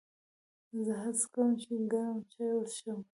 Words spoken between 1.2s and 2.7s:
کوم چې ګرم چای